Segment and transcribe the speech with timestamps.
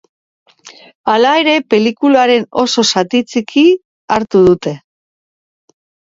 [1.15, 3.65] Hala ere, pelikularen oso zati txiki
[4.17, 4.73] hartu dute.